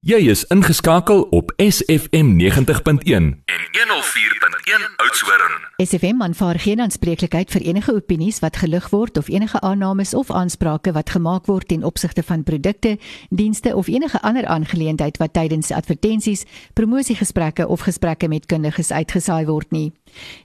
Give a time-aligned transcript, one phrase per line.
[0.00, 3.36] Jy is ingeskakel op SFM 90.1 en
[3.76, 5.52] 104.1 Oudtshoorn.
[5.76, 10.92] SFM aanvaar geen aanspreeklikheid vir enige opinies wat gelig word of enige aannames of aansprake
[10.92, 16.46] wat gemaak word ten opsigte van produkte, dienste of enige ander aangeleentheid wat tydens advertensies,
[16.72, 19.92] promosiegesprekke of gesprekke met kundiges uitgesaai word nie.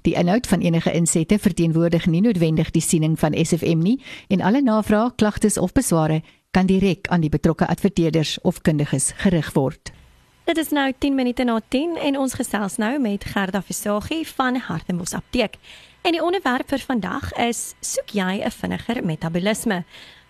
[0.02, 4.62] Die inhoud van enige insette verteenwoordig nie noodwendig die siening van SFM nie en alle
[4.62, 6.22] navrae, klagtes of besware
[6.56, 9.92] kan direk aan die betrokke adverteerders of kundiges gerig word.
[10.48, 14.56] Dit is nou 10 minute na 10 en ons gesels nou met Gerda Visagie van
[14.68, 15.58] Hartenbos Apteek.
[16.02, 19.84] En die onderwerp vir vandag is: soek jy 'n vinniger metabolisme?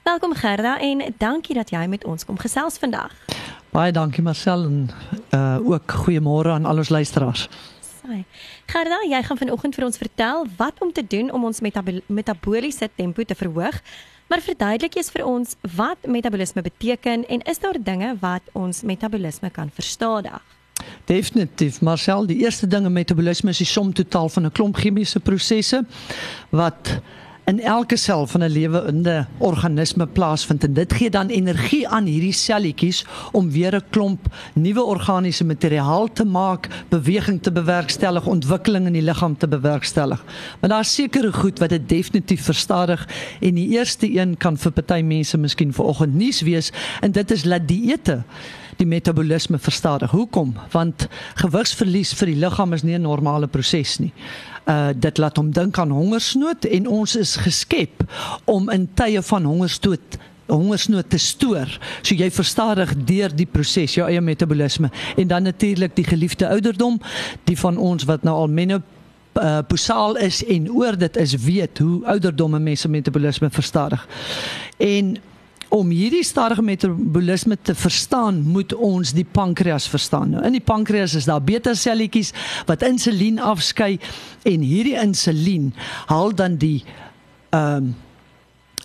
[0.03, 3.11] Welkom Gerda en dankie dat jy met ons kom gesels vandag.
[3.69, 4.89] Baie dankie Marcel en
[5.29, 7.49] uh ook goeiemôre aan al ons luisteraars.
[8.01, 8.23] Sy.
[8.65, 12.89] Gerda, jy gaan vanoggend vir ons vertel wat om te doen om ons metabol metaboliese
[12.95, 13.81] tempo te verhoog.
[14.27, 19.49] Maar verduidelik eers vir ons wat metabolisme beteken en is daar dinge wat ons metabolisme
[19.53, 20.41] kan verstadig?
[21.05, 25.19] Definitief, Marcel, die eerste ding in metabolisme is die som totaal van 'n klomp chemiese
[25.19, 25.85] prosesse
[26.49, 26.99] wat
[27.45, 32.33] in elke sel van 'n lewende organisme plaasvind en dit gee dan energie aan hierdie
[32.33, 38.93] selletjies om weer 'n klomp nuwe organiese materiaal te maak, beweging te bewerkstellig, ontwikkeling in
[38.93, 40.23] die liggaam te bewerkstellig.
[40.59, 43.07] Maar daar's sekere goed wat dit definitief verstadig
[43.41, 46.71] en die eerste een kan vir party mense miskien vanoggend nuus wees
[47.01, 48.23] en dit is dat dieete
[48.77, 50.11] die metabolisme verstadig.
[50.11, 50.55] Hoekom?
[50.71, 54.13] Want gewigsverlies vir die liggaam is nie 'n normale proses nie
[54.65, 58.05] uh dit laat hom dink aan hongersnood en ons is geskep
[58.49, 61.69] om in tye van hongersnood hongersnood te stoor.
[62.05, 66.99] So jy verstadig deur die proses jou eie metabolisme en dan natuurlik die geliefde ouderdom,
[67.49, 68.83] die van ons wat nou al menop
[69.41, 74.05] uh posaal is en oor dit is weet hoe ouderdomme mense metabolisme verstadig.
[74.77, 75.17] En
[75.75, 80.31] om hierdie stadige metabolisme te verstaan, moet ons die pankreas verstaan.
[80.35, 82.31] Nou, in die pankreas is daar beta-selletjies
[82.69, 83.97] wat insulien afskei
[84.47, 85.73] en hierdie insulien
[86.07, 86.79] haal dan die
[87.51, 87.93] ehm um,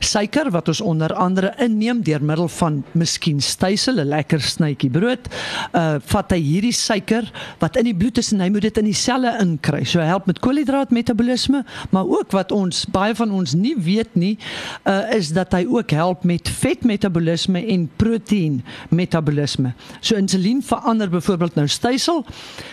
[0.01, 5.29] suiker wat ons onder andere inneem deur middel van miskien stysel 'n lekker snytjie brood
[5.75, 7.31] uh vat hy hierdie suiker
[7.61, 9.85] wat in die bloed is en hy moet dit in die selle inkry.
[9.85, 14.39] So help met koolhidraatmetabolisme maar ook wat ons baie van ons nie weet nie
[14.85, 21.55] uh is dat hy ook help met vetmetabolisme en proteïen metabolisme so insulien verander byvoorbeeld
[21.55, 22.25] nou stysel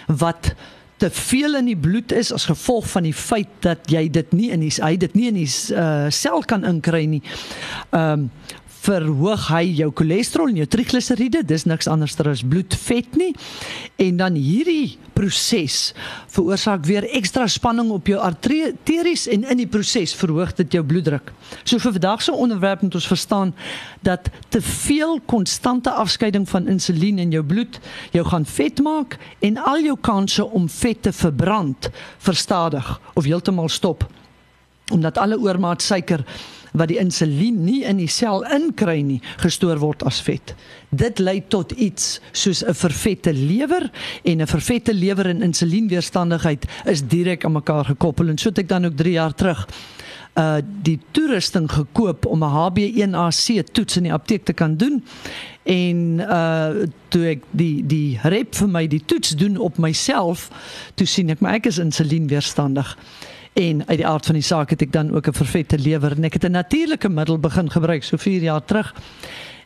[0.07, 0.53] wat
[0.97, 4.49] te veel in die bloed is as gevolg van die feit dat jy dit nie
[4.53, 7.23] in die hy dit nie in die uh, sel kan inkry nie.
[7.91, 8.31] Ehm um,
[8.87, 13.33] verhoog hy jou cholesterol en jou trigliseriede, dis niks anders as bloedvet nie.
[13.99, 15.93] En dan hierdie proses
[16.33, 21.31] veroorsaak weer ekstra spanning op jou arteries en in die proses verhoog dit jou bloeddruk.
[21.63, 23.53] So vir vandag se onderwerp moet ons verstaan
[24.05, 27.79] dat te veel konstante afskeiding van insulien in jou bloed
[28.13, 31.89] jou gaan vet maak en al jou kanse om vet te verbrand
[32.23, 34.05] verstadig of heeltemal stop
[34.91, 36.23] omdat alle oormaat suiker
[36.77, 40.55] wat die insulien nie in die sel inkry nie, gestoor word as vet.
[40.89, 43.91] Dit lei tot iets soos 'n vervette lewer
[44.23, 48.29] en 'n vervette lewer en insulienweerstandigheid is direk aan mekaar gekoppel.
[48.29, 49.67] En so het ek dan ook 3 jaar terug
[50.37, 55.03] uh die toerusting gekoop om 'n HB1AC toets in die apteek te kan doen.
[55.63, 56.69] En uh
[57.07, 60.49] toe ek die die rep vir my die toets doen op myself
[60.95, 62.97] toe sien ek maar ek is insulienweerstandig
[63.57, 66.11] En uit die aard van die saak het ek dan ook 'n vervette lewer.
[66.11, 68.93] En ek het 'n natuurlike middel begin gebruik so 4 jaar terug.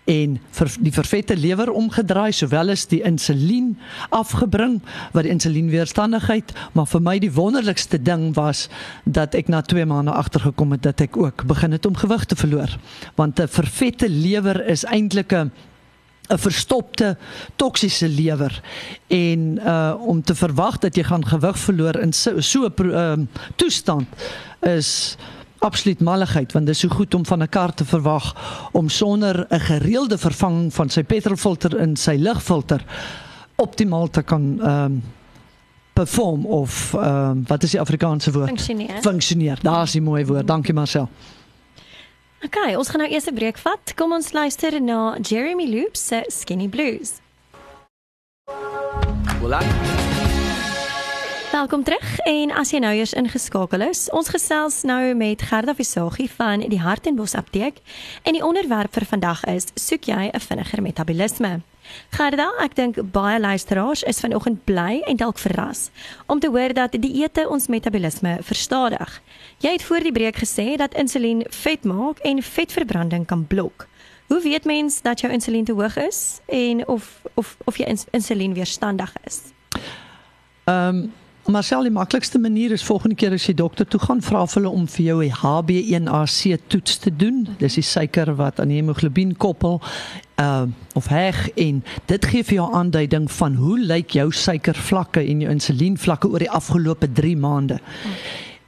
[0.06, 3.78] En vir die vervette lewer omgedraai sowel as die insulien
[4.10, 4.82] afgebring
[5.12, 8.70] wat die insulienweerstandigheid maar vir my die wonderlikste ding was
[9.04, 12.36] dat ek na 2 maande agtergekom het dat ek ook begin het om gewig te
[12.36, 12.78] verloor.
[13.16, 15.52] Want 'n vervette lewer is eintlik 'n
[16.30, 17.18] 'n verstopte
[17.56, 18.62] toksiese lewer.
[19.08, 23.14] En uh om te verwag dat jy gaan gewig verloor in so 'n so, uh,
[23.56, 24.08] toestand
[24.60, 25.18] is
[25.60, 28.36] absoluut malligheid want dit is so goed om van 'n kar te verwag
[28.72, 32.86] om sonder 'n gereelde vervanging van sy petrolfilter en sy lugfilter
[33.56, 35.04] optimaal te kan um
[35.94, 38.48] perform of um wat is die Afrikaanse woord?
[38.48, 39.02] Funksioneer.
[39.02, 39.60] Funksioneer.
[39.62, 40.48] Daar's die mooi woord.
[40.48, 41.10] Dankie Marcel
[42.42, 43.94] OK, ons gaan nou eers 'n breek vat.
[43.96, 47.12] Kom ons luister na Jeremy Loops se Skinny Blues.
[49.40, 49.62] Voilà.
[51.52, 56.32] Welkom terug en as jy nou eers ingeskakel is, ons gesels nou met Gerda Visagie
[56.32, 57.78] van die Hartenbos Apteek
[58.24, 61.62] en die onderwerp vir vandag is: soek jy 'n vinniger metabolisme?
[62.10, 65.90] Gerda, ek dink baie luisteraars is vanoggend bly en dalk verras
[66.28, 69.22] om te hoor dat die ete ons metabolisme verstadig.
[69.64, 73.88] Jy het voor die breek gesê dat insulien vet maak en vetverbranding kan blok.
[74.32, 78.06] Hoe weet mens dat jou insulien te hoog is en of of of jy ins
[78.12, 79.42] insulien weerstandig is?
[80.64, 81.12] Ehm um,
[81.50, 84.74] Marcel, die maklikste manier is volgende keer as jy dokter toe gaan, vra vir hulle
[84.78, 87.48] om vir jou 'n HbA1c toets te doen.
[87.58, 89.82] Dis die suiker wat aan hemoglobien koppel
[90.38, 95.42] uh of heg en dit gee vir jou aanduiding van hoe lyk jou suikervlakke en
[95.42, 97.80] jou insulienvlakke oor die afgelope 3 maande.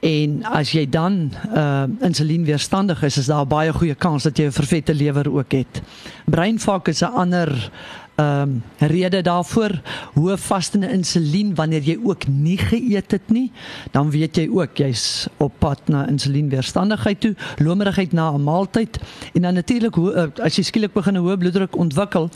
[0.00, 4.52] En as jy dan uh insulienweerstandig is, is daar baie goeie kans dat jy 'n
[4.52, 5.82] vervette lewer ook het.
[6.26, 7.70] Breinvak is 'n ander
[8.14, 9.80] ehm um, rede daarvoor.
[10.14, 13.52] Hoë vastende insulien wanneer jy ook nie geëet het nie,
[13.90, 18.98] dan weet jy ook jy's op pad na insulienweerstandigheid toe, lomerigheid na 'n maaltyd.
[19.32, 22.30] En dan natuurlik uh, as jy skielik begin 'n hoë bloeddruk ontwikkel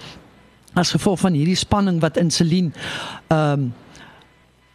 [0.75, 2.73] as gevolg van hierdie spanning wat insulien
[3.29, 3.73] ehm um,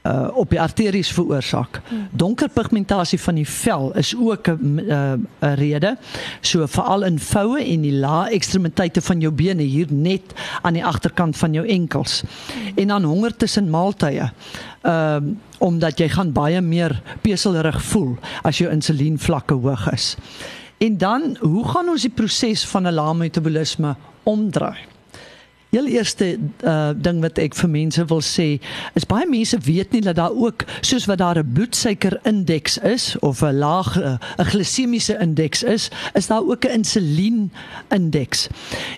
[0.04, 1.82] uh op die arteries veroorsaak.
[1.88, 2.08] Hmm.
[2.12, 5.14] Donker pigmentasie van die vel is ook 'n uh,
[5.56, 5.98] rede.
[6.42, 10.22] So veral in voue en die lae ekstremiteite van jou bene hier net
[10.62, 12.22] aan die agterkant van jou enkels.
[12.22, 12.72] Hmm.
[12.76, 14.32] En dan honger tussen maaltye.
[14.82, 20.16] Ehm uh, omdat jy gaan baie meer peselerig voel as jou insulienvlakke hoog is.
[20.78, 24.93] En dan, hoe gaan ons die proses van 'n lae metabolisme omdraai?
[25.74, 28.46] Heel eerste uh, ding wat ek vir mense wil sê,
[28.94, 33.42] is baie mense weet nie dat daar ook soos wat daar 'n bloedsuikerindeks is of
[33.42, 38.48] 'n laag uh, 'n glisemiese indeks is, is daar ook 'n insulienindeks.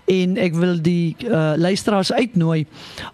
[0.06, 2.66] En ek wil die uh, luisteraars uitnooi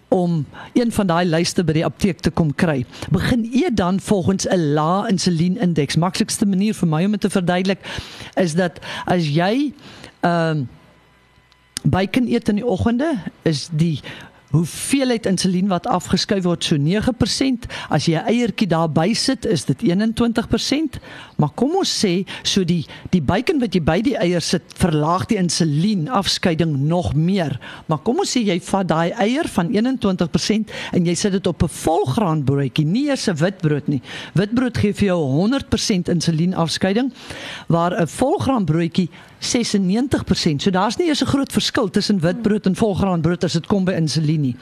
[0.08, 2.84] om een van daai lyste by die apteek te kom kry.
[3.10, 5.96] Begin eet dan volgens 'n lae insulienindeks.
[5.96, 7.78] Maklikste manier vir my om dit te verduidelik
[8.34, 9.72] is dat as jy
[10.20, 10.66] ehm uh,
[11.84, 14.00] bacon eet in die oggende is die
[14.52, 17.68] hoeveelheid insulien wat afgeskei word so 9%.
[17.88, 21.00] As jy 'n eiertjie daarby sit, is dit 21%.
[21.36, 25.26] Maar kom ons sê, so die die bacon wat jy by die eier sit, verlaag
[25.26, 27.58] die insulien afskeiding nog meer.
[27.86, 31.62] Maar kom ons sê jy vat daai eier van 21% en jy sit dit op
[31.62, 34.02] 'n volgraanbroodjie, nie eers 'n witbrood nie.
[34.34, 37.12] Witbrood gee vir jou 100% insulien afskeiding,
[37.68, 39.08] waar 'n volgraanbroodjie
[39.42, 40.62] 96%.
[40.62, 43.92] So daar's nie eers 'n groot verskil tussen witbrood en volgraanbrood as dit kom by
[43.92, 44.56] insulien nie.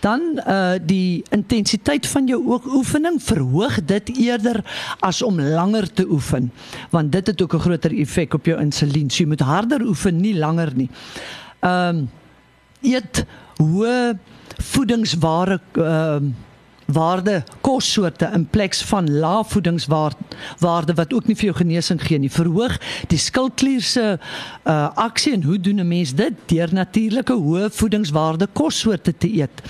[0.00, 4.64] Dan uh die intensiteit van jou oefening verhoog dit eerder
[5.00, 6.52] as om langer te oefen,
[6.90, 9.10] want dit het ook 'n groter effek op jou insulien.
[9.10, 10.90] So jy moet harder oefen, nie langer nie.
[11.60, 12.10] Ehm um,
[12.82, 13.24] eet
[13.56, 14.18] hoë
[14.58, 16.32] voedingsware ehm uh,
[16.86, 22.30] waarde kossoorte in plek van lae voedingswaarde wat ook nie vir jou genesing gee nie.
[22.30, 22.76] Verhoog
[23.08, 26.34] die skildklier se uh, aksie en hoe doen 'n mens dit?
[26.46, 29.62] Deur natuurlike hoë voedingswaarde kossoorte te eet.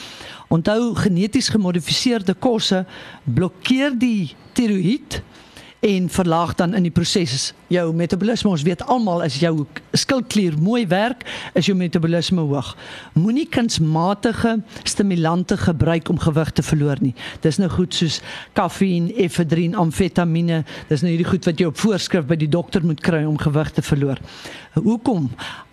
[0.48, 2.84] Onthou geneties gemodifiseerde kosse
[3.24, 5.22] blokkeer die tiroïed
[5.80, 8.50] en verlaag dan in die proses jou metabolisme.
[8.50, 9.66] Ons weet almal as jou
[9.96, 11.24] skildklier mooi werk,
[11.54, 12.74] is jou metabolisme hoog.
[13.18, 17.14] Moenie kunsmatige stimulante gebruik om gewig te verloor nie.
[17.44, 18.20] Dis nou goed soos
[18.56, 20.64] kaffie, efedrin, amfetamiene.
[20.90, 23.72] Dis nou hierdie goed wat jy op voorskrif by die dokter moet kry om gewig
[23.74, 24.20] te verloor.
[24.74, 25.28] Hoekom?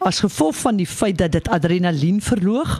[0.05, 2.77] As gevolg van die feit dat dit adrenalien verhoog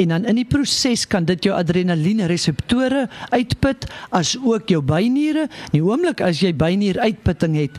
[0.00, 3.84] en dan in die proses kan dit jou adrenalien reseptore uitput
[4.16, 5.48] as ook jou byniere.
[5.70, 7.76] In die oomblik as jy bynier uitputting het,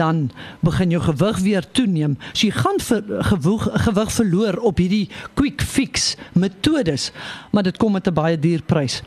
[0.00, 0.30] dan
[0.64, 2.16] begin jou gewig weer toeneem.
[2.32, 5.08] So jy gaan ver, gewig, gewig verloor op hierdie
[5.38, 7.10] quick fix metodes,
[7.52, 9.02] maar dit kom met 'n baie duur prys.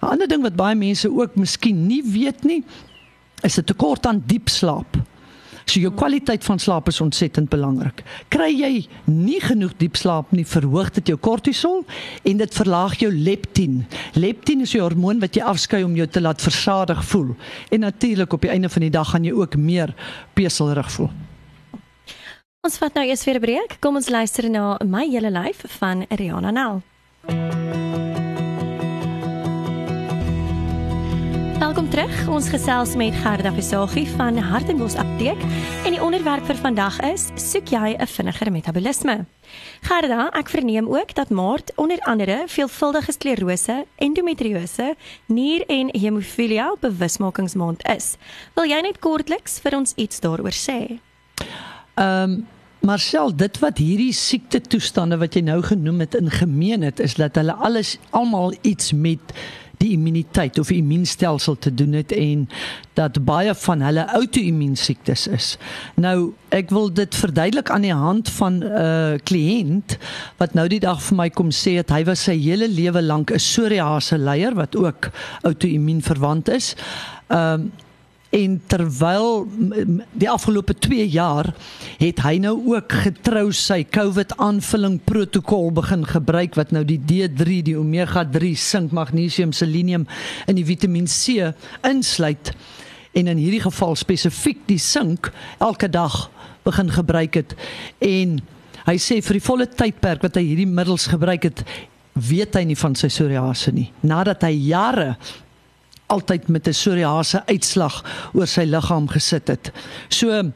[0.00, 2.64] 'n Ander ding wat baie mense ook miskien nie weet nie,
[3.42, 4.96] is 'n tekort aan diep slaap.
[5.68, 8.00] So jou kwaliteit van slaap is ontsettend belangrik.
[8.32, 8.70] Kry jy
[9.04, 11.82] nie genoeg diep slaap nie, verhoog dit jou kortisol
[12.24, 13.82] en dit verlaag jou leptin.
[14.16, 17.36] Leptin is 'n hormoon wat jy afskei om jou te laat versadig voel.
[17.70, 19.94] En natuurlik op die einde van die dag gaan jy ook meer
[20.34, 21.10] peselerig voel.
[22.62, 23.76] Ons vat nou eers weer 'n breek.
[23.80, 26.82] Kom ons luister na my hele lyf van Rihanna Nel.
[31.58, 32.28] Welkom terug.
[32.30, 35.40] Ons gesels met Gerda Visagie van Hartenbos Apteek
[35.82, 39.24] en die onderwerp vir vandag is: soek jy 'n vinniger metabolisme?
[39.82, 44.94] Gerda, ek verneem ook dat Maart onder andere veelvuldige sklerose, endometriose,
[45.26, 48.16] nier- en hemofilia bewusmakingsmaand is.
[48.54, 51.00] Wil jy net kortliks vir ons iets daaroor sê?
[51.94, 52.46] Ehm um,
[52.80, 57.14] Marcel, dit wat hierdie siekte toestande wat jy nou genoem het in gemeen het, is
[57.18, 59.34] dat hulle alles almal iets met
[59.78, 62.48] die immuniteit of immuunstelsel te doen het en
[62.98, 65.56] dat baie van hulle outoimmuunsiektes is.
[65.94, 69.98] Nou, ek wil dit verduidelik aan die hand van 'n uh, kliënt
[70.36, 73.30] wat nou die dag vir my kom sê dat hy was sy hele lewe lank
[73.30, 75.10] 'n psoriase leier wat ook
[75.42, 76.74] outoimmuun verwant is.
[77.28, 77.72] Ehm um,
[78.30, 79.46] En terwyl
[80.12, 81.54] die afgelope 2 jaar
[81.96, 87.62] het hy nou ook getrou sy COVID aanvulling protokol begin gebruik wat nou die D3,
[87.70, 90.04] die omega 3, sink, magnesium, selenium
[90.46, 91.54] en die Vitamiin C
[91.88, 92.52] insluit.
[93.16, 96.26] En in hierdie geval spesifiek die sink elke dag
[96.68, 97.56] begin gebruik het.
[98.04, 98.42] En
[98.84, 101.64] hy sê vir die volle tydperk wat hy hierdie middels gebruik het
[102.18, 103.88] weet hy nie van sy psoriase nie.
[104.04, 105.14] Nadat hy jare
[106.08, 109.72] altyd met 'n psoriase uitslag oor sy liggaam gesit het.
[110.08, 110.52] So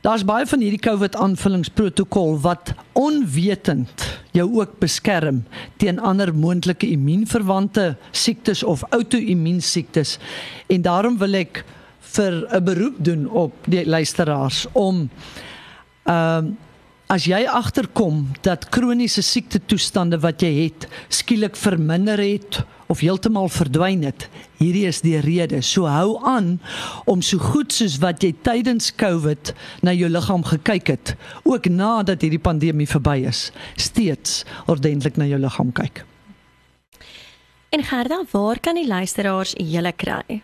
[0.00, 5.44] daar's baie van hierdie COVID aanvullingsprotokol wat onwetend jou ook beskerm
[5.76, 10.18] teen ander moontlike immuunverwante siektes of outoimmuun siektes.
[10.66, 11.64] En daarom wil ek
[12.00, 15.10] vir 'n beroep doen op die luisteraars om
[16.04, 16.56] ehm um,
[17.08, 22.58] As jy agterkom dat kroniese siekte toestande wat jy het skielik verminder het
[22.92, 24.26] of heeltemal verdwyn het,
[24.60, 25.62] hierdie is die rede.
[25.64, 26.58] So hou aan
[27.08, 29.54] om so goed soos wat jy tydens COVID
[29.88, 31.14] na jou liggaam gekyk het,
[31.48, 33.46] ook nadat hierdie pandemie verby is,
[33.80, 36.04] steeds ordentlik na jou liggaam kyk.
[37.68, 40.40] En Gerda, waar kan die luisteraars julle kry?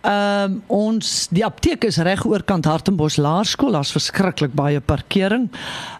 [0.00, 5.50] Ehm um, ons die apteek is reg oorkant Hartenbos Laerskool, daar's verskriklik baie parkering.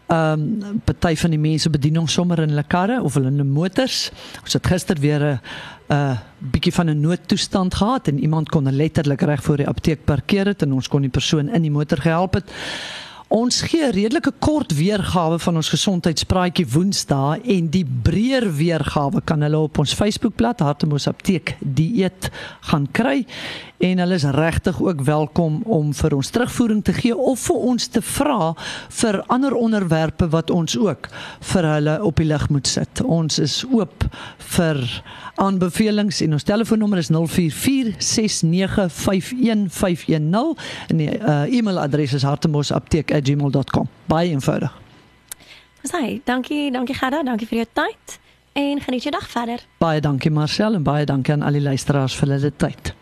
[0.06, 3.52] Ehm um, party van die mense bedien ons sommer in hulle karre of hulle in
[3.52, 4.10] motors.
[4.42, 5.40] Ons het gister weer 'n
[5.88, 10.04] 'n uh, bietjie van 'n noodtoestand gehad en iemand kon letterlik reg voor die apteek
[10.04, 12.50] parkeer het en ons kon die persoon in die motor gehelp het.
[13.28, 19.40] Ons gee 'n redelike kort weergawe van ons gesondheidspraatjie Woensdae en die breër weergawe kan
[19.42, 22.30] hulle op ons Facebookblad Hartemos Apteek dieet
[22.61, 23.26] gaan kry
[23.78, 27.87] en hulle is regtig ook welkom om vir ons terugvoering te gee of vir ons
[27.87, 28.54] te vra
[28.88, 31.09] vir ander onderwerpe wat ons ook
[31.52, 33.00] vir hulle op die lig moet sit.
[33.04, 34.04] Ons is oop
[34.56, 35.02] vir
[35.35, 37.16] aanbevelings en ons telefoonnommer is 0446951510
[40.88, 42.25] en die uh, e-mailadres is
[43.16, 43.88] hartemosapteek@gmail.com.
[44.06, 44.73] Baie eenvoudig.
[45.87, 48.18] Sê, dankie, dankie Gerda, dankie vir jou tyd
[48.52, 49.62] en geniet jou dag verder.
[49.78, 52.94] Baie dankie Marcel en baie dankie aan al die luisteraars vir hulle tyd.